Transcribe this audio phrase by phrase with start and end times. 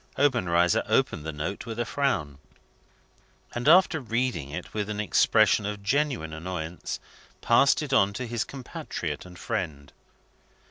[0.17, 2.39] Obenreizer opened the note with a frown;
[3.53, 6.99] and, after reading it with an expression of genuine annoyance,
[7.41, 9.93] passed it on to his compatriot and friend.